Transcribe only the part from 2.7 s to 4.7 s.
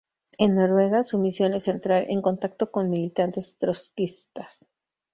con militantes trotskistas.